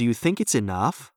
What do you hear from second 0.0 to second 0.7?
Do you think it's